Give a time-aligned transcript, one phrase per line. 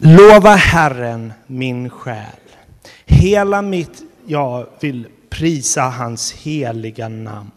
[0.00, 2.40] Lova Herren min själ.
[3.06, 7.50] Hela mitt jag vill prisa hans heliga namn.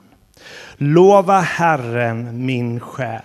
[0.78, 3.22] Lova Herren min själ.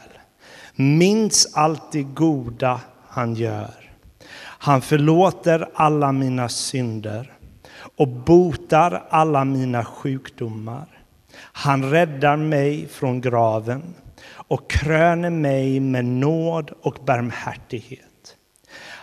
[0.74, 3.90] Minns allt det goda han gör.
[4.38, 7.32] Han förlåter alla mina synder
[7.96, 10.86] och botar alla mina sjukdomar.
[11.38, 13.94] Han räddar mig från graven
[14.28, 18.05] och kröner mig med nåd och barmhärtighet.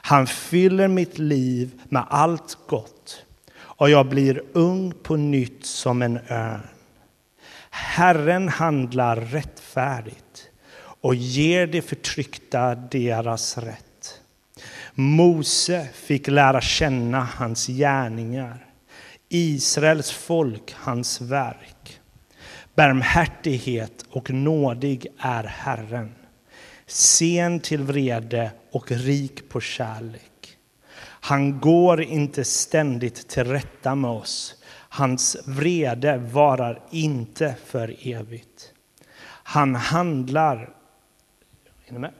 [0.05, 3.25] Han fyller mitt liv med allt gott
[3.55, 6.67] och jag blir ung på nytt som en örn.
[7.69, 14.21] Herren handlar rättfärdigt och ger de förtryckta deras rätt.
[14.93, 18.65] Mose fick lära känna hans gärningar,
[19.29, 21.99] Israels folk hans verk.
[22.75, 26.15] Barmhärtighet och nådig är Herren,
[26.87, 30.57] sen till vrede och rik på kärlek.
[31.03, 34.55] Han går inte ständigt till rätta med oss.
[34.89, 38.71] Hans vrede varar inte för evigt.
[39.43, 40.69] Han handlar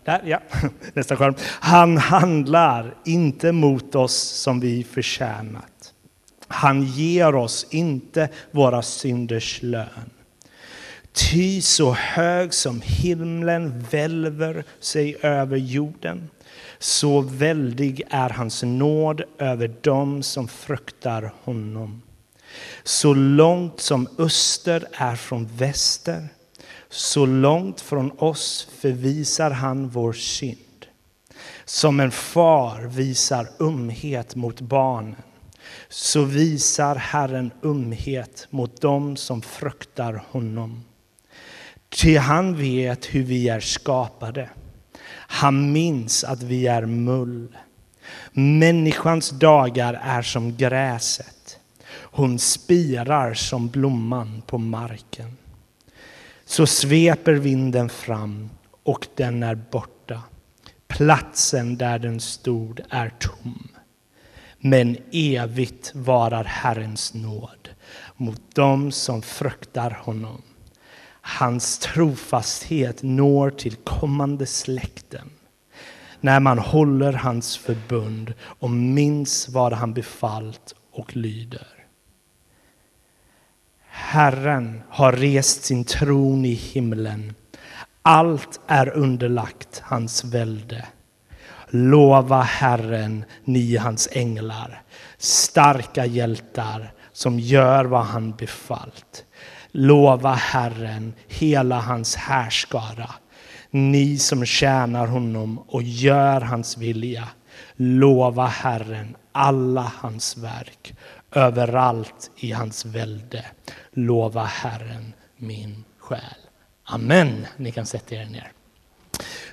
[0.03, 0.39] där, ja.
[0.93, 1.35] Nästa skärm.
[1.41, 5.93] Han handlar inte mot oss som vi förtjänat.
[6.47, 10.09] Han ger oss inte våra synders lön.
[11.13, 16.29] Ty så hög som himlen välver sig över jorden,
[16.79, 22.01] så väldig är hans nåd över dem som fruktar honom.
[22.83, 26.27] Så långt som öster är från väster,
[26.89, 30.57] så långt från oss förvisar han vår synd.
[31.65, 35.15] Som en far visar umhet mot barnen,
[35.89, 40.83] så visar Herren umhet mot dem som fruktar honom.
[41.95, 44.49] Ty han vet hur vi är skapade.
[45.15, 47.57] Han minns att vi är mull.
[48.31, 51.59] Människans dagar är som gräset.
[51.91, 55.37] Hon spirar som blomman på marken.
[56.45, 58.49] Så sveper vinden fram
[58.83, 60.21] och den är borta.
[60.87, 63.67] Platsen där den stod är tom.
[64.59, 67.69] Men evigt varar Herrens nåd
[68.15, 70.41] mot dem som fruktar honom.
[71.25, 75.29] Hans trofasthet når till kommande släkten
[76.23, 81.67] när man håller hans förbund och minns vad han befallt och lyder.
[83.87, 87.35] Herren har rest sin tron i himlen.
[88.01, 90.85] Allt är underlagt hans välde.
[91.67, 94.81] Lova Herren, ni hans änglar,
[95.17, 99.25] starka hjältar som gör vad han befallt.
[99.71, 103.09] Lova Herren, hela hans härskara,
[103.71, 107.27] ni som tjänar honom och gör hans vilja.
[107.75, 110.95] Lova Herren, alla hans verk,
[111.31, 113.45] överallt i hans välde.
[113.91, 116.19] Lova Herren, min själ.
[116.83, 117.47] Amen.
[117.57, 118.51] Ni kan sätta er ner.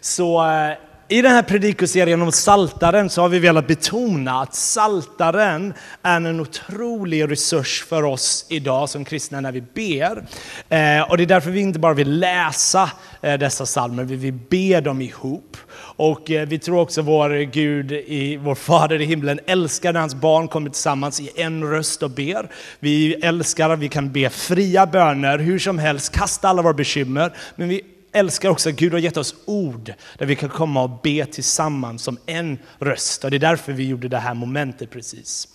[0.01, 0.77] Så eh,
[1.11, 6.41] i den här predikoserien om saltaren så har vi velat betona att saltaren är en
[6.41, 10.25] otrolig resurs för oss idag som kristna när vi ber.
[10.69, 12.91] Eh, och det är därför vi inte bara vill läsa
[13.23, 15.57] eh, dessa salmer, vi vill be dem ihop.
[15.97, 20.15] Och eh, vi tror också vår Gud, i, vår Fader i himlen, älskar när hans
[20.15, 22.51] barn kommer tillsammans i en röst och ber.
[22.81, 27.33] Vi älskar att vi kan be fria böner hur som helst, kasta alla våra bekymmer.
[27.57, 27.83] Men vi
[28.13, 32.03] älskar också att Gud har gett oss ord där vi kan komma och be tillsammans
[32.03, 33.25] som en röst.
[33.25, 35.49] Och det är därför vi gjorde det här momentet precis.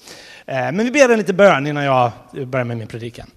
[0.45, 2.11] Eh, men vi ber en liten bön innan jag
[2.47, 3.27] börjar med min predikan.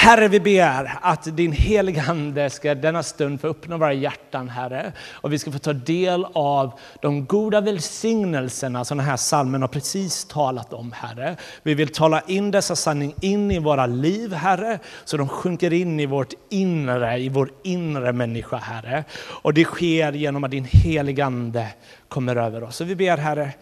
[0.00, 4.92] Herre, vi ber att din heliga Ande ska denna stund få öppna våra hjärtan, Herre.
[5.10, 6.72] Och vi ska få ta del av
[7.02, 11.36] de goda välsignelserna som den här salmen har precis talat om, Herre.
[11.62, 16.00] Vi vill tala in dessa sanning in i våra liv, Herre, så de sjunker in
[16.00, 19.04] i vårt inre, i vår inre människa, Herre.
[19.42, 21.68] Och det sker genom att din heliga Ande
[22.08, 22.76] kommer över oss.
[22.76, 23.52] Så vi ber, Herre,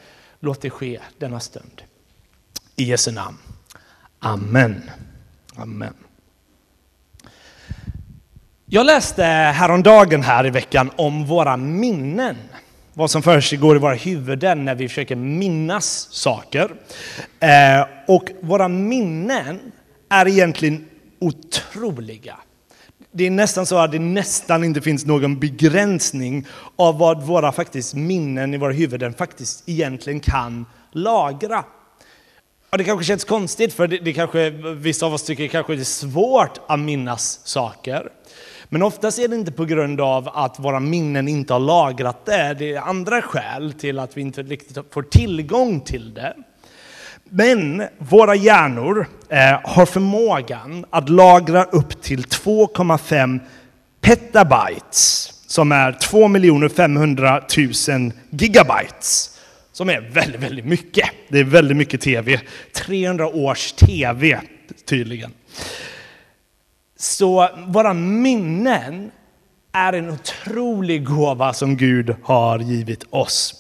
[0.41, 1.83] låt det ske denna stund.
[2.77, 3.39] I Jesu namn.
[4.19, 4.91] Amen.
[5.57, 5.95] Amen.
[8.69, 12.37] Jag läste häromdagen här i veckan om våra minnen.
[12.95, 16.71] Vad som försiggår i våra huvuden när vi försöker minnas saker.
[17.41, 19.61] Eh, och våra minnen
[20.09, 20.87] är egentligen
[21.19, 22.37] otroliga.
[23.13, 26.47] Det är nästan så att det nästan inte finns någon begränsning
[26.77, 31.65] av vad våra faktiskt minnen i våra huvuden faktiskt egentligen kan lagra.
[32.71, 35.83] Och det kanske känns konstigt, för det, det kanske, vissa av oss tycker kanske det
[35.83, 38.11] är svårt att minnas saker.
[38.69, 42.57] Men oftast är det inte på grund av att våra minnen inte har lagrat det.
[42.59, 46.35] Det är andra skäl till att vi inte riktigt får tillgång till det.
[47.25, 53.41] Men våra hjärnor eh, har förmågan att lagra upp till 2,5
[54.01, 57.43] petabytes, som är 2 500
[57.89, 59.33] 000 gigabytes.
[59.73, 61.11] Som är väldigt, väldigt mycket.
[61.29, 62.41] Det är väldigt mycket tv.
[62.73, 64.41] 300 års tv,
[64.85, 65.31] tydligen.
[66.97, 69.11] Så våra minnen
[69.73, 73.55] är en otrolig gåva som Gud har givit oss.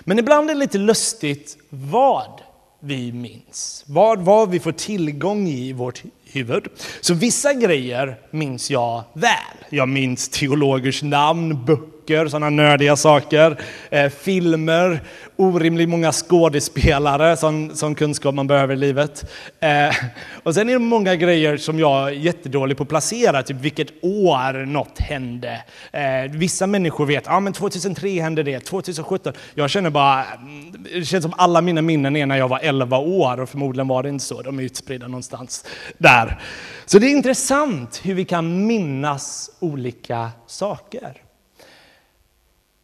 [0.00, 2.40] Men ibland är det lite lustigt vad
[2.80, 3.84] vi minns.
[3.86, 6.68] Vad, vad vi får tillgång i i vårt huvud.
[7.00, 9.56] Så vissa grejer minns jag väl.
[9.70, 11.64] Jag minns teologers namn,
[12.04, 13.56] böcker, sådana nördiga saker,
[13.90, 15.00] eh, filmer,
[15.36, 19.30] orimligt många skådespelare, sån, sån kunskap man behöver i livet.
[19.60, 19.94] Eh,
[20.42, 23.88] och sen är det många grejer som jag är jättedålig på att placera, typ vilket
[24.02, 25.62] år något hände.
[25.92, 29.32] Eh, vissa människor vet, ja ah, men 2003 hände det, 2017.
[29.54, 32.98] Jag känner bara, mm, det känns som alla mina minnen är när jag var 11
[32.98, 35.64] år och förmodligen var det inte så, de är utspridda någonstans
[35.98, 36.40] där.
[36.86, 41.23] Så det är intressant hur vi kan minnas olika saker.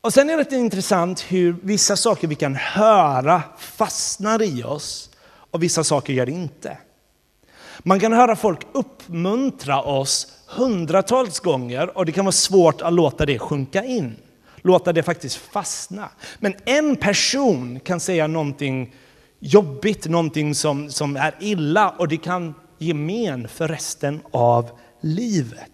[0.03, 5.11] Och sen är det intressant hur vissa saker vi kan höra fastnar i oss
[5.51, 6.79] och vissa saker gör det inte.
[7.79, 13.27] Man kan höra folk uppmuntra oss hundratals gånger och det kan vara svårt att låta
[13.27, 14.17] det sjunka in.
[14.57, 16.09] Låta det faktiskt fastna.
[16.39, 18.95] Men en person kan säga någonting
[19.39, 24.71] jobbigt, någonting som, som är illa och det kan ge men för resten av
[25.01, 25.70] livet.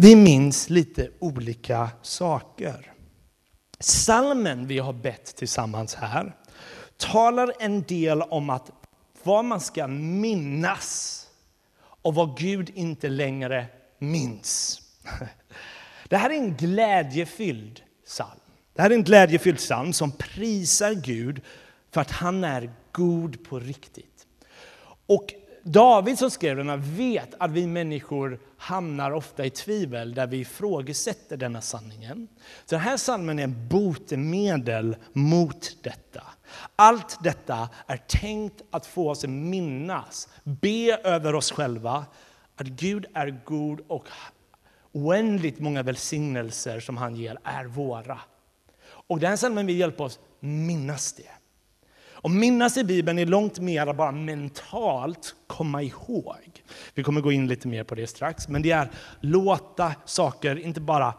[0.00, 2.92] Vi minns lite olika saker.
[3.80, 6.36] Salmen vi har bett tillsammans här
[6.96, 8.70] talar en del om att
[9.22, 11.26] vad man ska minnas
[11.80, 13.66] och vad Gud inte längre
[13.98, 14.82] minns.
[16.08, 18.40] Det här är en glädjefylld psalm.
[18.74, 21.40] Det här är en glädjefylld psalm som prisar Gud
[21.90, 24.26] för att han är god på riktigt.
[25.06, 30.36] Och David som skrev den vet att vi människor hamnar ofta i tvivel där vi
[30.36, 32.28] ifrågasätter denna sanningen.
[32.64, 36.22] Så den här salmen är en botemedel mot detta.
[36.76, 42.06] Allt detta är tänkt att få oss att minnas, be över oss själva,
[42.56, 44.08] att Gud är god och
[44.92, 48.20] oändligt många välsignelser som han ger är våra.
[48.84, 51.30] Och den här salmen vill hjälpa oss minnas det.
[52.20, 56.62] Och minnas i Bibeln är långt mer bara mentalt komma ihåg.
[56.98, 58.48] Vi kommer gå in lite mer på det strax.
[58.48, 58.90] Men det är
[59.20, 61.14] låta saker inte bara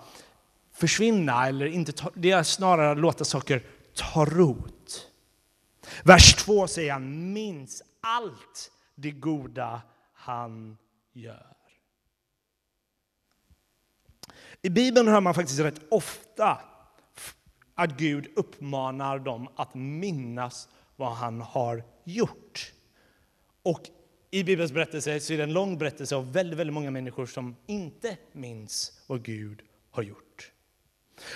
[0.73, 5.07] försvinna, eller inte ta, det är snarare låta saker ta rot.
[6.03, 9.81] Vers 2 säger han, minns allt det goda
[10.13, 10.77] han
[11.13, 11.55] gör.
[14.61, 16.61] I Bibeln hör man faktiskt rätt ofta
[17.75, 22.73] att Gud uppmanar dem att minnas vad han har gjort.
[23.63, 23.89] Och
[24.31, 27.55] i Bibelns berättelse så är det en lång berättelse av väldigt, väldigt många människor som
[27.67, 29.61] inte minns vad Gud
[29.91, 30.51] har gjort.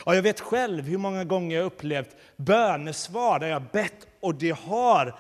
[0.06, 4.58] Ja, jag vet själv hur många gånger jag upplevt bönesvar där jag bett och det
[4.58, 5.20] har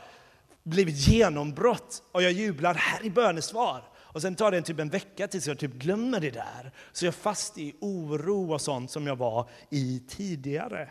[0.63, 3.83] blivit genombrott och jag jublar här i bönesvar.
[3.95, 6.71] Och sen tar det typ en vecka tills jag typ glömmer det där.
[6.91, 10.89] Så jag är fast i oro och sånt som jag var i tidigare.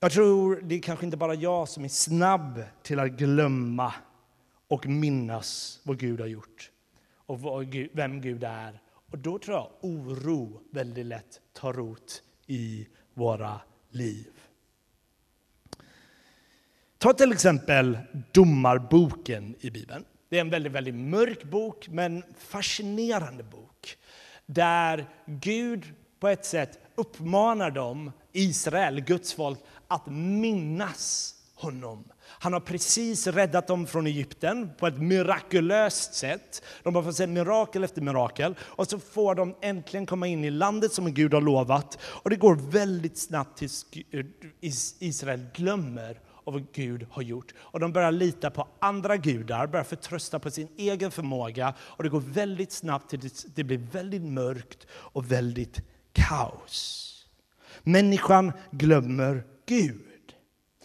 [0.00, 3.92] Jag tror det är kanske inte bara jag som är snabb till att glömma
[4.70, 6.70] och minnas vad Gud har gjort
[7.14, 7.62] och
[7.92, 8.80] vem Gud är.
[9.10, 13.60] Och då tror jag oro väldigt lätt tar rot i våra
[13.90, 14.30] liv.
[16.98, 17.98] Ta till exempel
[18.32, 20.04] Domarboken i Bibeln.
[20.28, 23.96] Det är en väldigt, väldigt mörk bok, men fascinerande bok.
[24.46, 29.58] Där Gud på ett sätt uppmanar dem, Israel, Guds folk,
[29.88, 32.04] att minnas honom.
[32.38, 36.62] Han har precis räddat dem från Egypten på ett mirakulöst sätt.
[36.82, 38.54] De har fått se mirakel efter mirakel.
[38.60, 41.98] Och så får de äntligen komma in i landet som Gud har lovat.
[42.02, 44.24] Och det går väldigt snabbt tills eh,
[44.98, 47.54] Israel glömmer av vad Gud har gjort.
[47.58, 51.74] Och de börjar lita på andra gudar, börjar förtrösta på sin egen förmåga.
[51.80, 55.80] Och det går väldigt snabbt tills det blir väldigt mörkt och väldigt
[56.12, 57.06] kaos.
[57.82, 60.34] Människan glömmer Gud.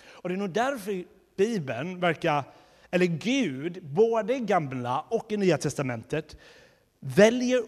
[0.07, 2.43] Och det är nog därför Bibeln verkar,
[2.91, 6.37] eller Gud, både i Gamla och i Nya Testamentet
[6.99, 7.61] väljer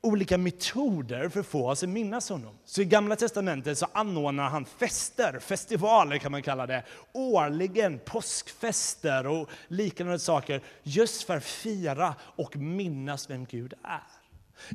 [0.00, 2.54] olika metoder för att få oss att minnas honom.
[2.64, 9.26] Så i Gamla Testamentet så anordnar han fester, festivaler kan man kalla det, årligen, påskfester
[9.26, 14.02] och liknande saker, just för att fira och minnas vem Gud är.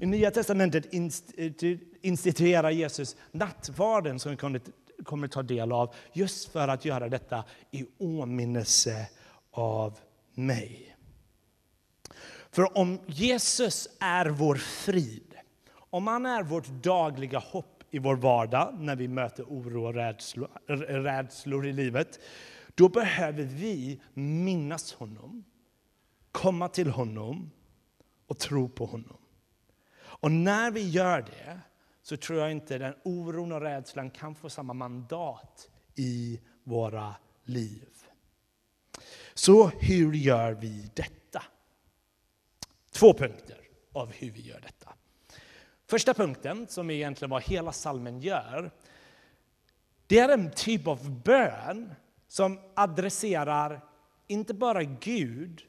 [0.02, 0.94] I Nya Testamentet
[2.02, 4.38] instituerar Jesus nattvarden som vi
[5.04, 9.10] kommer ta del av, just för att göra detta i åminnelse
[9.52, 10.00] av
[10.34, 10.96] mig.
[12.52, 15.34] För om Jesus är vår frid,
[15.72, 20.50] om han är vårt dagliga hopp i vår vardag när vi möter oro och rädslor,
[21.04, 22.20] rädslor i livet,
[22.76, 25.44] då behöver vi minnas honom,
[26.32, 27.52] komma till honom
[28.28, 29.18] och tro på honom.
[30.00, 31.60] Och när vi gör det
[32.10, 37.90] så tror jag inte den oron och rädslan kan få samma mandat i våra liv.
[39.34, 41.44] Så hur gör vi detta?
[42.92, 43.62] Två punkter
[43.94, 44.94] av hur vi gör detta.
[45.88, 48.72] Första punkten, som egentligen vad hela salmen gör,
[50.08, 51.94] det är en typ av bön
[52.28, 53.82] som adresserar
[54.28, 55.62] inte bara Gud,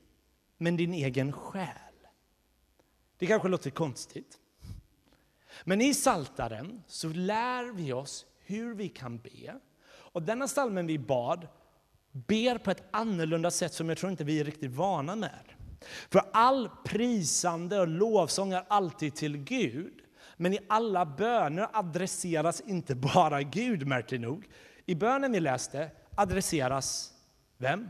[0.57, 2.07] men din egen själ.
[3.19, 4.39] Det kanske låter konstigt.
[5.65, 9.55] Men i Saltaren så lär vi oss hur vi kan be.
[10.13, 11.49] Och denna salmen vi bad
[12.13, 15.45] ber på ett annorlunda sätt som jag tror inte vi är riktigt vana med.
[16.11, 19.93] För all prisande och lovsång är alltid till Gud.
[20.37, 24.49] Men i alla böner adresseras inte bara Gud, märkligt nog.
[24.87, 27.13] I bönen vi läste adresseras
[27.59, 27.89] vem?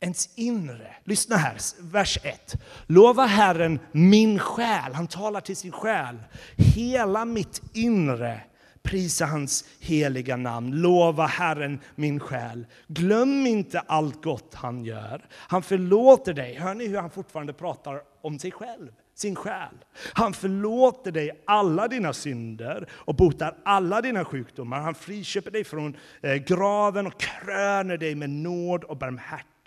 [0.00, 0.96] Ens inre.
[1.04, 2.56] Lyssna här, vers 1.
[2.86, 4.94] Lova Herren min själ.
[4.94, 6.18] Han talar till sin själ.
[6.56, 8.40] Hela mitt inre
[8.82, 10.80] Prisa hans heliga namn.
[10.80, 12.66] Lova Herren min själ.
[12.86, 15.24] Glöm inte allt gott han gör.
[15.32, 16.54] Han förlåter dig.
[16.54, 18.88] Hör ni hur han fortfarande pratar om sig själv?
[19.14, 19.74] Sin själ.
[20.12, 24.80] Han förlåter dig alla dina synder och botar alla dina sjukdomar.
[24.80, 29.57] Han friköper dig från eh, graven och kröner dig med nåd och barmhärtighet.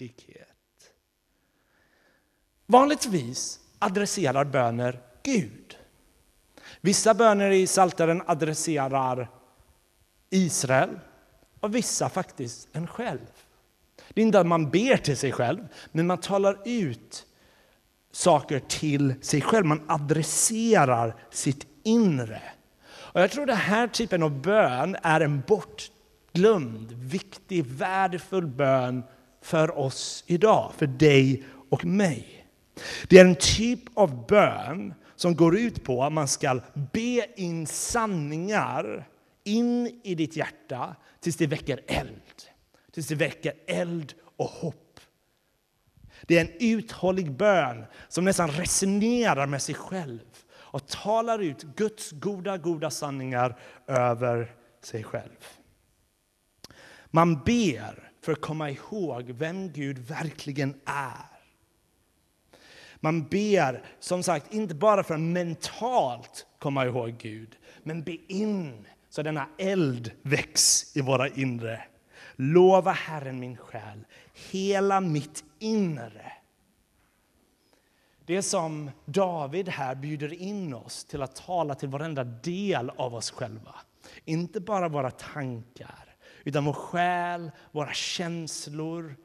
[2.66, 5.78] Vanligtvis adresserar böner Gud.
[6.82, 9.30] Vissa böner i Psaltaren adresserar
[10.30, 11.00] Israel
[11.60, 13.28] och vissa faktiskt en själv.
[14.14, 17.26] Det är inte att man ber till sig själv, men man talar ut
[18.12, 19.66] saker till sig själv.
[19.66, 22.42] Man adresserar sitt inre.
[22.88, 29.04] Och jag tror den här typen av bön är en bortglömd, viktig, värdefull bön
[29.42, 32.46] för oss idag, för dig och mig.
[33.08, 36.60] Det är en typ av bön som går ut på att man ska
[36.94, 39.08] be in sanningar
[39.44, 42.22] in i ditt hjärta tills det väcker eld.
[42.94, 45.00] Tills det väcker eld och hopp.
[46.22, 50.20] Det är en uthållig bön som nästan resonerar med sig själv
[50.54, 55.46] och talar ut Guds goda, goda sanningar över sig själv.
[57.06, 61.32] Man ber för att komma ihåg vem Gud verkligen är.
[63.00, 68.88] Man ber som sagt inte bara för att mentalt komma ihåg Gud, men be in
[69.10, 71.84] så denna eld väcks i våra inre.
[72.36, 74.06] Lova Herren min själ,
[74.52, 76.32] hela mitt inre.
[78.26, 83.16] Det är som David här bjuder in oss till att tala till varenda del av
[83.16, 83.76] oss själva.
[84.26, 86.11] Inte bara våra tankar,
[86.44, 89.16] utan vår själ, våra känslor,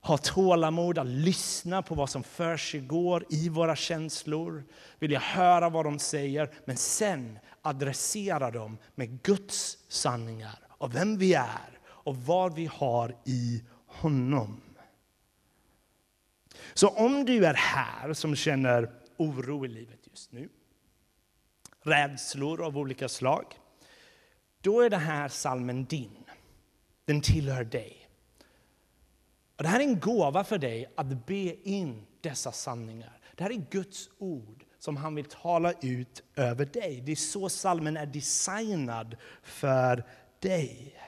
[0.00, 4.64] ha tålamod att lyssna på vad som för sig går i våra känslor,
[4.98, 11.34] vilja höra vad de säger, men sen adressera dem med Guds sanningar och vem vi
[11.34, 14.60] är och vad vi har i honom.
[16.74, 20.48] Så om du är här som känner oro i livet just nu,
[21.82, 23.44] rädslor av olika slag,
[24.60, 26.21] då är den här salmen din.
[27.12, 28.08] Den tillhör dig.
[29.56, 33.20] Och det här är en gåva för dig att be in dessa sanningar.
[33.36, 37.00] Det här är Guds ord som han vill tala ut över dig.
[37.00, 40.04] Det är så salmen är designad för
[40.40, 41.00] dig.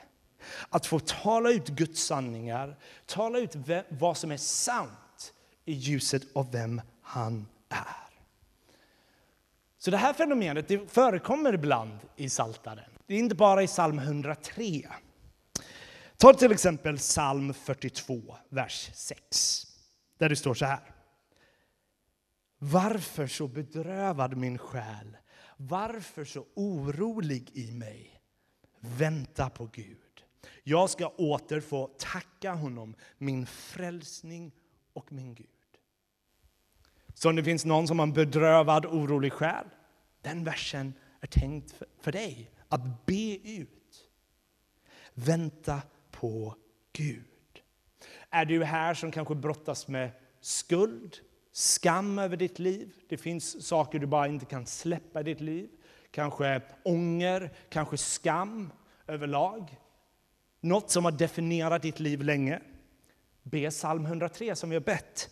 [0.69, 3.57] Att få tala ut Guds sanningar, tala ut
[3.89, 5.35] vad som är sant
[5.65, 8.21] i ljuset av vem han är.
[9.79, 12.91] Så det här fenomenet det förekommer ibland i Saltaren.
[13.07, 14.83] Det är inte bara i psalm 103.
[16.25, 19.67] Ta till exempel psalm 42, vers 6.
[20.19, 20.95] Där det står så här.
[22.59, 25.17] Varför så bedrövad min själ?
[25.57, 28.21] Varför så orolig i mig?
[28.81, 30.25] Vänta på Gud.
[30.63, 34.53] Jag ska åter få tacka honom, min frälsning
[34.93, 35.49] och min Gud.
[37.15, 39.67] Så om det finns någon som har en bedrövad, orolig själ,
[40.23, 44.09] den versen är tänkt för dig att be ut.
[45.15, 45.83] Vänta
[46.15, 46.55] på
[46.93, 47.25] Gud.
[48.31, 51.17] Är du här som kanske brottas med skuld,
[51.53, 52.93] skam över ditt liv?
[53.09, 55.69] Det finns saker du bara inte kan släppa i ditt liv.
[56.11, 58.73] Kanske ånger, kanske skam
[59.07, 59.77] överlag.
[60.61, 62.61] Något som har definierat ditt liv länge.
[63.43, 65.31] Be psalm 103 som vi har bett.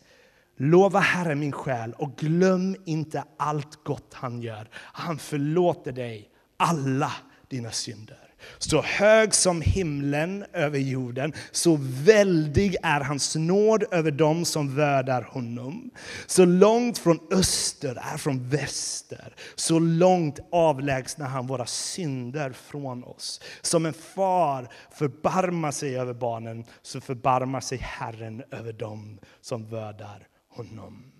[0.56, 4.68] Lova Herren min själ och glöm inte allt gott han gör.
[4.74, 7.12] Han förlåter dig alla
[7.48, 8.21] dina synder.
[8.58, 15.22] Så hög som himlen över jorden, så väldig är hans nåd över dem som värdar
[15.22, 15.90] honom.
[16.26, 23.40] Så långt från öster är från väster, så långt avlägsnar han våra synder från oss.
[23.60, 30.28] Som en far förbarmar sig över barnen, så förbarmar sig Herren över dem som värdar
[30.48, 31.12] honom.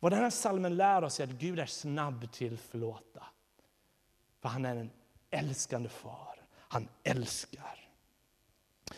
[0.00, 3.24] Vad den här salmen lär oss är att Gud är snabb till förlåta.
[4.42, 4.90] För han är en
[5.30, 6.34] älskande far.
[6.68, 7.88] Han älskar.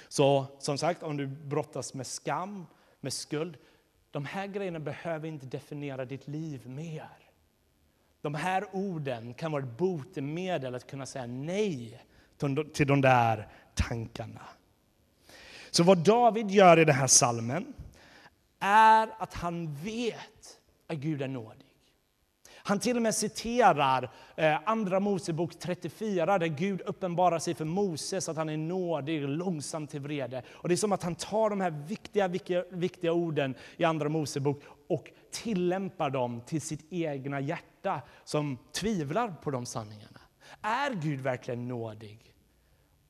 [0.08, 2.66] Så som sagt, om du brottas med skam,
[3.00, 3.56] med skuld,
[4.10, 7.08] de här grejerna behöver inte definiera ditt liv mer.
[8.20, 12.02] De här orden kan vara ett botemedel att kunna säga nej
[12.72, 14.48] till de där tankarna.
[15.70, 17.72] Så vad David gör i den här salmen
[18.58, 21.66] är att han vet att Gud är nådig.
[22.64, 28.28] Han till och med citerar eh, Andra Mosebok 34 där Gud uppenbarar sig för Moses
[28.28, 30.42] att han är nådig, långsam till vrede.
[30.50, 34.08] Och det är som att han tar de här viktiga, viktiga, viktiga orden i Andra
[34.08, 40.20] Mosebok och tillämpar dem till sitt egna hjärta som tvivlar på de sanningarna.
[40.62, 42.34] Är Gud verkligen nådig?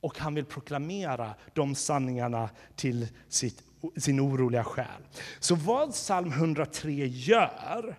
[0.01, 3.63] Och han vill proklamera de sanningarna till sitt,
[3.97, 5.01] sin oroliga själ.
[5.39, 7.95] Så vad psalm 103 gör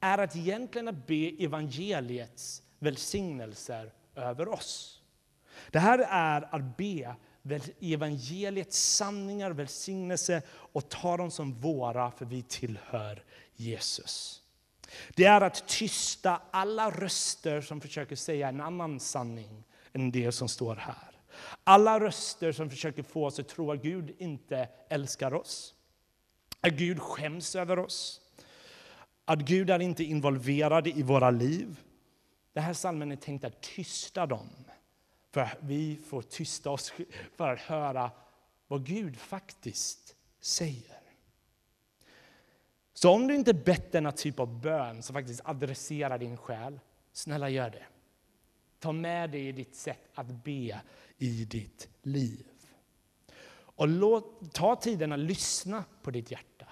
[0.00, 5.00] är att egentligen att be evangeliets välsignelser över oss.
[5.70, 7.16] Det här är att be
[7.80, 14.42] evangeliets sanningar, välsignelse och ta dem som våra, för vi tillhör Jesus.
[15.14, 20.48] Det är att tysta alla röster som försöker säga en annan sanning än det som
[20.48, 21.10] står här.
[21.64, 25.74] Alla röster som försöker få oss att tro att Gud inte älskar oss,
[26.60, 28.20] att Gud skäms över oss,
[29.24, 31.80] att Gud är inte involverad i våra liv.
[32.52, 34.48] Den här salmen är tänkt att tysta dem.
[35.30, 36.92] För vi får tysta oss
[37.36, 38.10] för att höra
[38.68, 41.00] vad Gud faktiskt säger.
[42.92, 46.80] Så om du inte bett denna typ av bön som faktiskt adresserar din själ,
[47.12, 47.84] snälla gör det.
[48.78, 50.80] Ta med det i ditt sätt att be
[51.18, 52.46] i ditt liv.
[53.52, 56.66] Och låt, ta tiden att lyssna på ditt hjärta.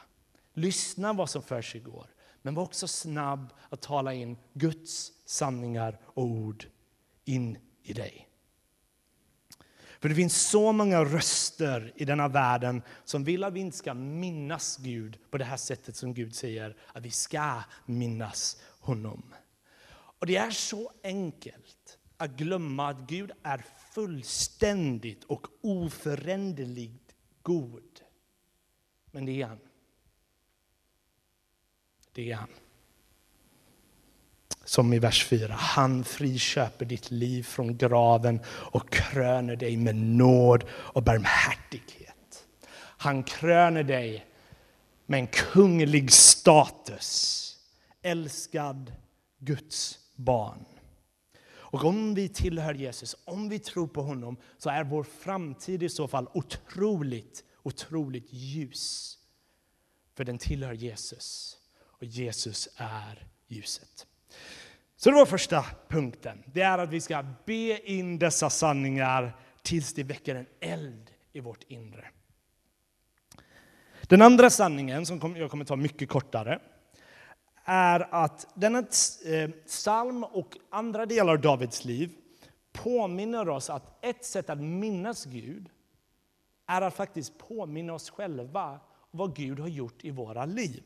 [0.52, 2.06] Lyssna vad som för sig går.
[2.42, 6.66] Men var också snabb att tala in Guds sanningar och ord
[7.24, 8.28] in i dig.
[10.00, 13.94] För det finns så många röster i denna världen som vill att vi inte ska
[13.94, 19.34] minnas Gud på det här sättet som Gud säger att vi ska minnas honom.
[19.90, 28.00] Och det är så enkelt att glömma att Gud är fullständigt och oföränderligt god.
[29.10, 29.58] Men det är han.
[32.18, 32.48] Det är han.
[34.64, 35.54] Som i vers 4.
[35.54, 42.46] Han friköper ditt liv från graven och kröner dig med nåd och barmhärtighet.
[42.78, 44.26] Han kröner dig
[45.06, 47.56] med en kunglig status.
[48.02, 48.92] Älskad
[49.38, 50.64] Guds barn.
[51.48, 55.88] Och om vi tillhör Jesus, om vi tror på honom, så är vår framtid i
[55.88, 59.18] så fall otroligt, otroligt ljus.
[60.14, 61.57] För den tillhör Jesus
[61.98, 64.06] och Jesus är ljuset.
[64.96, 66.44] Så det var första punkten.
[66.46, 71.40] Det är att vi ska be in dessa sanningar tills det väcker en eld i
[71.40, 72.10] vårt inre.
[74.02, 76.60] Den andra sanningen, som jag kommer ta mycket kortare,
[77.64, 82.10] är att denna eh, psalm och andra delar av Davids liv
[82.72, 85.68] påminner oss att ett sätt att minnas Gud
[86.66, 88.80] är att faktiskt påminna oss själva
[89.10, 90.82] vad Gud har gjort i våra liv.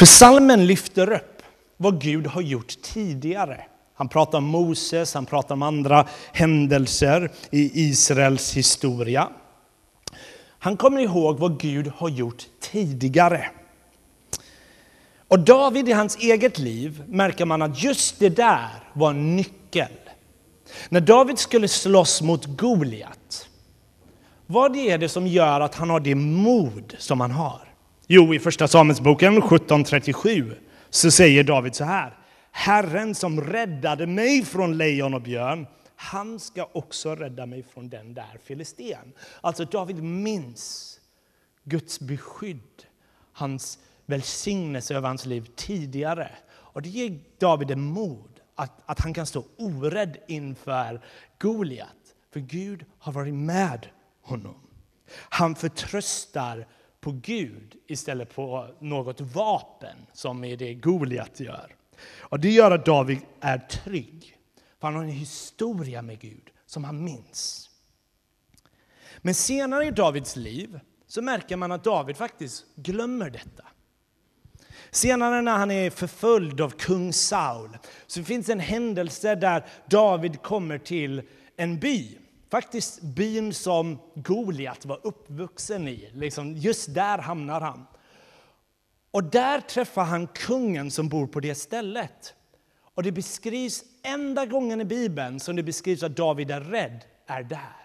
[0.00, 1.42] För salmen lyfter upp
[1.76, 3.64] vad Gud har gjort tidigare.
[3.94, 9.28] Han pratar om Moses, han pratar om andra händelser i Israels historia.
[10.58, 13.50] Han kommer ihåg vad Gud har gjort tidigare.
[15.28, 19.92] Och David i hans eget liv märker man att just det där var en nyckel.
[20.88, 23.48] När David skulle slåss mot Goliat,
[24.46, 27.69] vad är det som gör att han har det mod som han har?
[28.12, 30.54] Jo, i Första Samuelsboken 17.37
[30.90, 32.18] så säger David så här.
[32.50, 38.14] Herren som räddade mig från lejon och björn, han ska också rädda mig från den
[38.14, 39.12] där filisten.
[39.40, 41.00] Alltså David minns
[41.64, 42.82] Guds beskydd,
[43.32, 46.30] hans välsignelse över hans liv tidigare.
[46.50, 51.00] Och det ger David en mod att, att han kan stå orädd inför
[51.38, 52.14] Goliat.
[52.32, 53.86] För Gud har varit med
[54.22, 54.60] honom.
[55.12, 56.66] Han förtröstar
[57.00, 61.76] på Gud istället på något vapen som är det Goliat gör.
[62.18, 64.36] Och det gör att David är trygg.
[64.78, 67.70] För han har en historia med Gud som han minns.
[69.18, 73.64] Men senare i Davids liv så märker man att David faktiskt glömmer detta.
[74.90, 80.78] Senare när han är förföljd av kung Saul så finns en händelse där David kommer
[80.78, 81.22] till
[81.56, 82.18] en by.
[82.50, 86.10] Faktiskt byn som Goliat var uppvuxen i.
[86.14, 87.86] Liksom just där hamnar han.
[89.10, 92.34] Och där träffar han kungen som bor på det stället.
[92.94, 97.42] Och det beskrivs, enda gången i Bibeln som det beskrivs att David är rädd, är
[97.42, 97.80] där.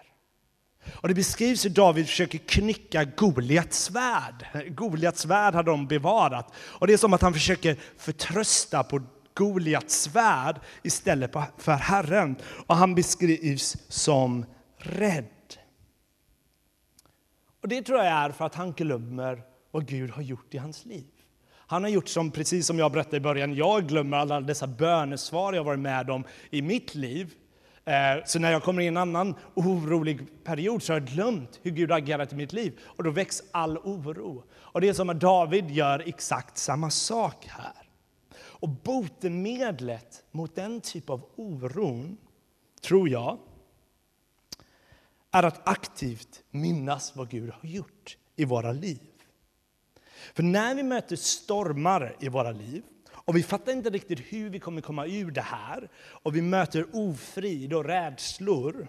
[0.94, 4.46] Och det beskrivs hur David försöker knycka Goliats svärd.
[4.68, 6.52] Goliats svärd har de bevarat.
[6.56, 9.02] Och det är som att han försöker förtrösta på
[9.34, 12.36] Goliats svärd istället för Herren.
[12.66, 14.46] Och han beskrivs som
[14.86, 15.26] rädd.
[17.62, 20.84] Och det tror jag är för att han glömmer vad Gud har gjort i hans
[20.84, 21.06] liv.
[21.68, 25.52] Han har gjort som, precis som jag berättade i början, jag glömmer alla dessa bönesvar
[25.52, 27.34] jag varit med om i mitt liv.
[27.84, 31.60] Eh, så när jag kommer in i en annan orolig period så har jag glömt
[31.62, 32.78] hur Gud har agerat i mitt liv.
[32.82, 34.44] Och då väcks all oro.
[34.54, 37.88] Och det är som att David gör exakt samma sak här.
[38.38, 42.16] Och botemedlet mot den typ av oron,
[42.82, 43.38] tror jag,
[45.38, 49.00] är att aktivt minnas vad Gud har gjort i våra liv.
[50.34, 54.58] För när vi möter stormar i våra liv och vi fattar inte riktigt hur vi
[54.58, 58.88] kommer komma ur det här och vi möter ofrid och rädslor,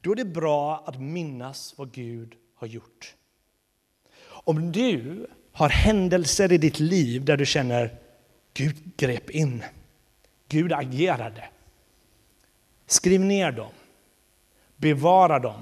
[0.00, 3.14] då är det bra att minnas vad Gud har gjort.
[4.26, 7.98] Om du har händelser i ditt liv där du känner
[8.54, 9.64] Gud grep in,
[10.48, 11.48] Gud agerade.
[12.86, 13.72] Skriv ner dem.
[14.76, 15.60] Bevara dem.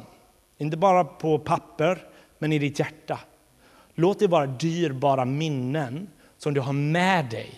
[0.59, 1.99] Inte bara på papper,
[2.39, 3.21] men i ditt hjärta.
[3.95, 7.51] Låt det vara dyrbara minnen som du har med dig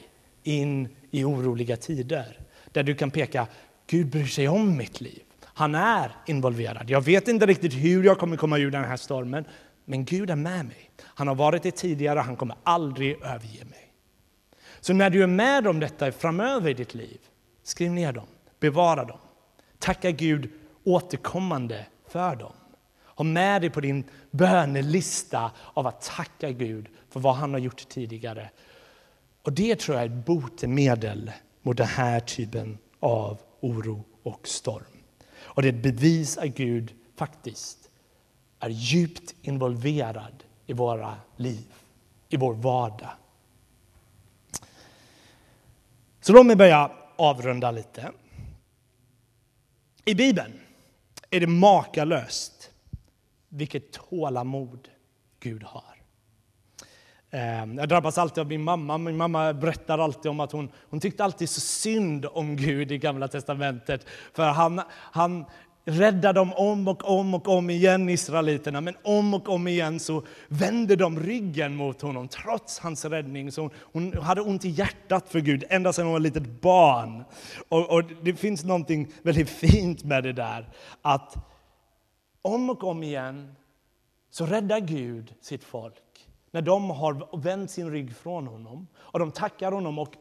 [0.43, 2.39] in i oroliga tider.
[2.73, 3.47] Där du kan peka,
[3.87, 5.23] Gud bryr sig om mitt liv.
[5.45, 6.91] Han är involverad.
[6.91, 9.45] Jag vet inte riktigt hur jag kommer komma ur den här stormen,
[9.85, 10.91] men Gud är med mig.
[11.03, 13.93] Han har varit det tidigare, han kommer aldrig överge mig.
[14.81, 17.19] Så när du är med om detta framöver i ditt liv,
[17.63, 18.27] skriv ner dem,
[18.61, 19.19] bevara dem.
[19.79, 20.51] Tacka Gud
[20.85, 22.53] återkommande för dem.
[23.07, 27.89] Ha med dig på din bönelista av att tacka Gud för vad han har gjort
[27.89, 28.51] tidigare.
[29.43, 34.85] Och det tror jag är ett botemedel mot den här typen av oro och storm.
[35.37, 37.91] Och det är ett bevis att Gud faktiskt
[38.61, 41.75] är djupt involverad i våra liv,
[42.29, 43.11] i vår vardag.
[46.21, 48.13] Så låt mig börja avrunda lite.
[50.05, 50.61] I Bibeln
[51.35, 52.71] är det makalöst
[53.49, 54.89] vilket tålamod
[55.41, 55.95] Gud har.
[57.31, 58.99] Ehm, jag drabbas alltid av min mamma.
[58.99, 62.99] Min mamma berättar alltid om att hon, hon tyckte alltid så synd om Gud i
[62.99, 64.07] Gamla Testamentet.
[64.33, 65.45] För han, han
[65.85, 68.81] räddade dem om och om och om igen, israeliterna.
[68.81, 73.53] Men om och om igen så vände de ryggen mot honom trots hans räddning.
[73.53, 77.25] Så hon hade ont i hjärtat för Gud ända sedan hon var ett litet barn.
[77.69, 78.91] Och, och det finns något
[79.23, 80.69] väldigt fint med det där.
[81.03, 81.37] Att
[82.43, 83.55] om och om igen
[84.31, 89.31] så räddar Gud sitt folk när de har vänt sin rygg från honom och de
[89.33, 90.15] tackar honom och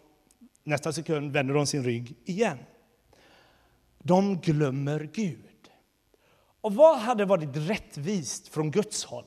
[0.63, 2.57] nästa sekund vänder de sin rygg igen.
[3.99, 5.52] De glömmer Gud.
[6.63, 9.25] Och vad hade varit rättvist från Guds håll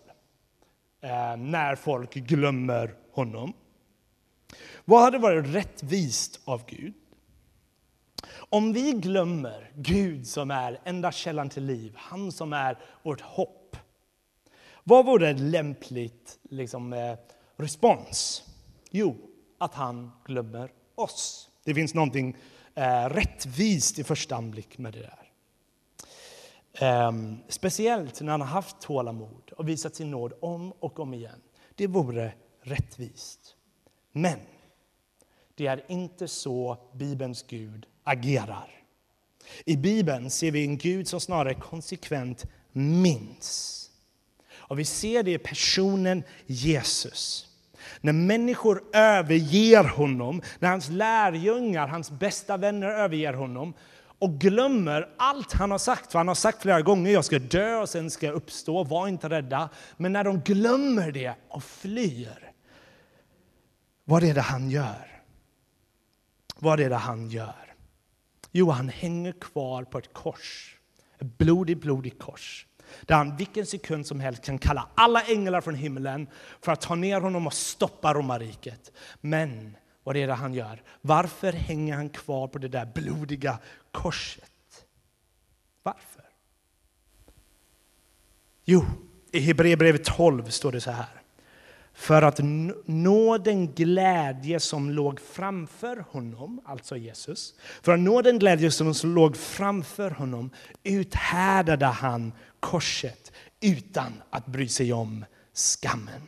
[1.00, 3.52] eh, när folk glömmer honom?
[4.84, 6.94] Vad hade varit rättvist av Gud?
[8.32, 13.76] Om vi glömmer Gud som är enda källan till liv, han som är vårt hopp.
[14.84, 17.18] Vad vore en lämplig liksom, eh,
[17.56, 18.44] respons?
[18.90, 19.16] Jo,
[19.58, 21.50] att han glömmer oss.
[21.64, 22.36] Det finns någonting
[22.74, 25.25] eh, rättvist i första anblick med det där.
[26.80, 31.40] Um, speciellt när han har haft tålamod och visat sin nåd om och om igen.
[31.74, 33.56] Det vore rättvist.
[34.12, 34.38] Men
[35.54, 38.70] det är inte så Bibelns Gud agerar.
[39.64, 43.82] I Bibeln ser vi en Gud som snarare konsekvent minns.
[44.54, 47.48] Och vi ser det i personen Jesus.
[48.00, 53.74] När människor överger honom, när hans lärjungar, hans bästa vänner överger honom
[54.18, 56.12] och glömmer allt han har sagt.
[56.12, 59.08] För han har sagt flera gånger, jag ska dö och sen ska jag uppstå, var
[59.08, 59.68] inte rädda.
[59.96, 62.52] Men när de glömmer det och flyr,
[64.04, 65.22] vad är det han gör?
[66.58, 67.74] Vad är det han gör?
[68.52, 70.76] Jo, han hänger kvar på ett kors.
[71.18, 72.66] Ett blodigt, blodigt kors.
[73.00, 76.28] Där han vilken sekund som helst kan kalla alla änglar från himlen
[76.60, 78.92] för att ta ner honom och stoppa romarriket.
[79.20, 80.82] Men vad är det han gör?
[81.00, 83.58] Varför hänger han kvar på det där blodiga
[83.96, 84.86] korset?
[85.82, 86.24] Varför?
[88.64, 88.84] Jo,
[89.32, 91.22] i Hebreerbrevet 12 står det så här.
[91.94, 92.40] För att
[92.84, 97.54] nå den glädje som låg framför honom, alltså Jesus.
[97.82, 100.50] För att nå den glädje som låg framför honom
[100.82, 106.22] uthärdade han korset utan att bry sig om skammen.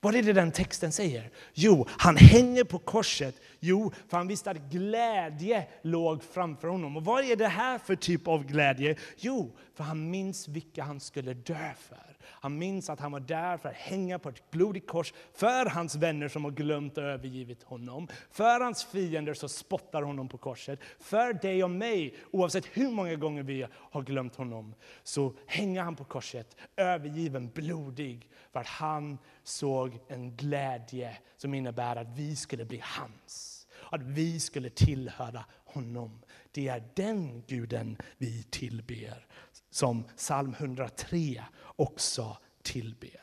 [0.00, 1.30] Vad är det den texten säger?
[1.54, 3.40] Jo, han hänger på korset.
[3.60, 6.96] Jo, för han visste att glädje låg framför honom.
[6.96, 8.96] Och vad är det här för typ av glädje?
[9.16, 12.16] Jo, för han minns vilka han skulle dö för.
[12.40, 15.94] Han minns att han var där för att hänga på ett blodigt kors för hans
[15.94, 18.08] vänner som har glömt och övergivit honom.
[18.30, 20.80] För hans fiender som spottar honom på korset.
[21.00, 25.96] För dig och mig, oavsett hur många gånger vi har glömt honom, så hänger han
[25.96, 32.64] på korset, övergiven, blodig, för att han såg en glädje som innebär att vi skulle
[32.64, 33.66] bli hans.
[33.90, 36.22] Att vi skulle tillhöra honom.
[36.52, 39.26] Det är den guden vi tillber,
[39.70, 41.44] som psalm 103
[41.76, 43.20] också tillber.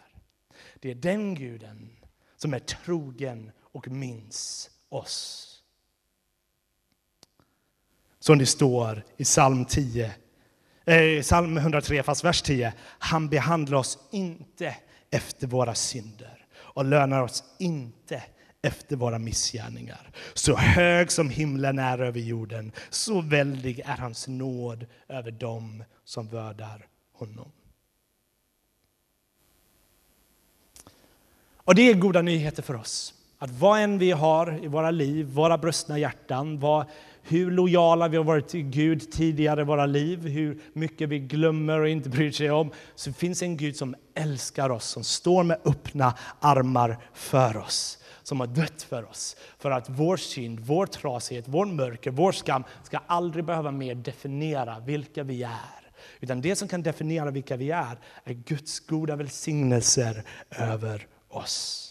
[0.80, 1.98] Det är den guden
[2.38, 5.52] som är trogen och minns oss.
[8.20, 10.16] Som det står i psalm 10,
[10.86, 12.74] eh, psalm 103, fast vers 10.
[12.80, 14.76] Han behandlar oss inte
[15.16, 18.24] efter våra synder och lönar oss inte
[18.62, 20.12] efter våra missgärningar.
[20.34, 26.28] Så hög som himlen är över jorden, så väldig är hans nåd över dem som
[26.28, 27.52] vördar honom.
[31.58, 33.14] Och det är goda nyheter för oss.
[33.38, 36.86] Att vad än vi har i våra liv, våra brustna hjärtan, vad,
[37.28, 41.80] hur lojala vi har varit till Gud tidigare i våra liv, hur mycket vi glömmer
[41.80, 45.58] och inte bryr sig om, så finns en Gud som älskar oss, som står med
[45.66, 49.36] öppna armar för oss som har dött för oss.
[49.60, 54.80] För att vår synd, vår trasighet, vår mörker, vår skam ska aldrig behöva mer definiera
[54.80, 55.92] vilka vi är.
[56.20, 61.82] Utan det som kan definiera vilka vi är, är Guds goda välsignelser över oss.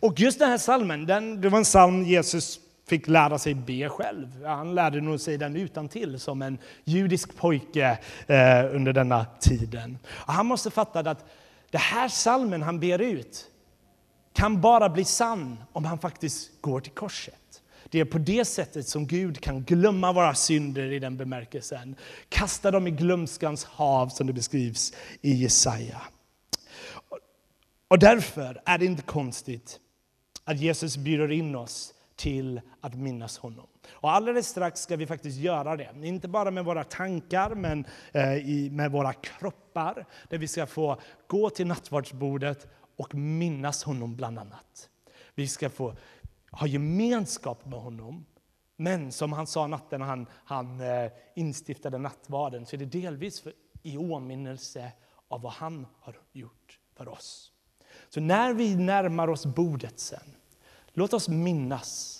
[0.00, 2.60] Och just den här salmen, den, det var en psalm Jesus
[2.92, 4.44] fick lära sig be själv.
[4.44, 9.98] Han lärde nog sig den utan till som en judisk pojke eh, under denna tiden.
[10.08, 11.24] Och han måste fatta att
[11.70, 13.46] det här salmen han ber ut
[14.32, 17.62] kan bara bli sann om han faktiskt går till korset.
[17.90, 21.96] Det är på det sättet som Gud kan glömma våra synder i den bemärkelsen.
[22.28, 26.02] Kasta dem i glömskans hav som det beskrivs i Jesaja.
[27.88, 29.80] Och därför är det inte konstigt
[30.44, 33.66] att Jesus bjuder in oss till att minnas honom.
[33.90, 35.90] Och alldeles strax ska vi faktiskt göra det.
[36.02, 40.06] Inte bara med våra tankar, men eh, med våra kroppar.
[40.28, 44.88] Där vi ska få gå till nattvardsbordet och minnas honom bland annat.
[45.34, 45.94] Vi ska få
[46.50, 48.26] ha gemenskap med honom.
[48.76, 53.52] Men som han sa natten han, han eh, instiftade nattvarden så är det delvis för,
[53.82, 54.92] i åminnelse
[55.28, 57.52] av vad han har gjort för oss.
[58.08, 60.36] Så när vi närmar oss bordet sen,
[60.94, 62.18] låt oss minnas.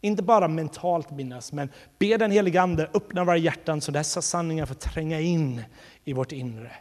[0.00, 4.66] Inte bara mentalt minnas, men be den helige Ande öppna våra hjärtan så dessa sanningar
[4.66, 5.62] får tränga in
[6.04, 6.72] i vårt inre.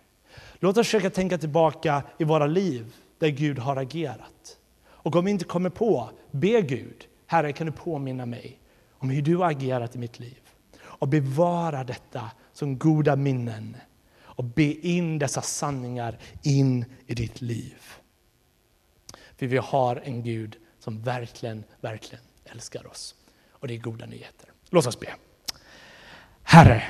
[0.60, 4.58] Låt oss försöka tänka tillbaka i våra liv där Gud har agerat.
[4.86, 8.60] Och om vi inte kommer på, be Gud, Herre kan du påminna mig
[8.91, 10.39] om hur du har agerat i mitt liv.
[10.82, 13.77] Och bevara detta som goda minnen
[14.21, 17.84] och be in dessa sanningar in i ditt liv.
[19.38, 23.15] För vi har en Gud som verkligen, verkligen älskar oss.
[23.51, 24.49] Och det är goda nyheter.
[24.69, 25.15] Låt oss be.
[26.43, 26.83] Herre,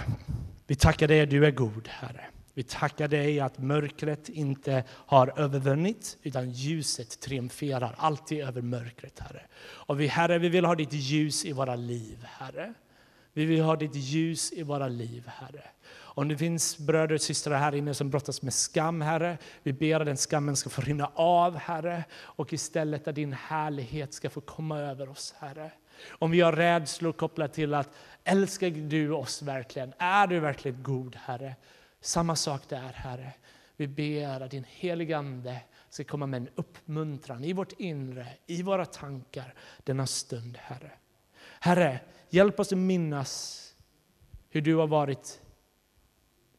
[0.67, 2.25] vi tackar dig att du är god, Herre.
[2.53, 9.45] Vi tackar dig att mörkret inte har övervunnit, utan ljuset triumferar alltid över mörkret, Herre.
[9.61, 12.73] Och vi, Herre, vi vill ha ditt ljus i våra liv, Herre.
[13.33, 15.63] Vi vill ha ditt ljus i våra liv, Herre.
[16.19, 19.99] Om det finns bröder och systrar här inne som brottas med skam, Herre, vi ber
[19.99, 24.41] att den skammen ska få rinna av, Herre, och istället att din härlighet ska få
[24.41, 25.71] komma över oss, Herre.
[26.09, 27.89] Om vi har rädslor kopplat till att
[28.23, 29.93] älskar du oss verkligen?
[29.97, 31.55] Är du verkligen god, Herre?
[32.01, 33.33] Samma sak där, Herre.
[33.77, 38.63] Vi ber att din heliga Ande ska komma med en uppmuntran i vårt inre, i
[38.63, 39.53] våra tankar
[39.83, 40.91] denna stund, Herre.
[41.59, 43.65] Herre, hjälp oss att minnas
[44.49, 45.41] hur du har varit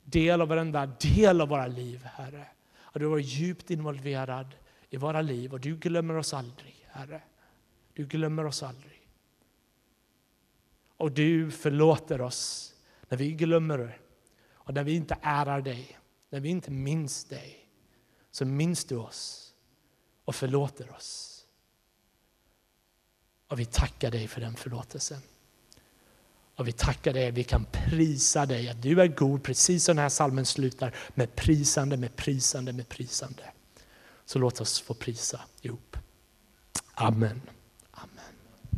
[0.04, 2.46] del av varenda del av våra liv, Herre.
[2.84, 4.54] Att du har varit djupt involverad
[4.90, 7.22] i våra liv och du glömmer oss aldrig, Herre.
[7.92, 9.08] Du glömmer oss aldrig.
[10.96, 12.74] Och du förlåter oss
[13.08, 13.98] när vi glömmer
[14.52, 15.98] och när vi inte ärar dig,
[16.30, 17.68] när vi inte minns dig.
[18.30, 19.54] Så minns du oss
[20.24, 21.46] och förlåter oss.
[23.46, 25.20] Och vi tackar dig för den förlåtelsen.
[26.60, 30.02] Och vi tackar dig, vi kan prisa dig att du är god, precis som den
[30.02, 33.42] här salmen slutar med prisande, med prisande, med prisande.
[34.24, 35.96] Så låt oss få prisa ihop.
[36.94, 37.40] Amen.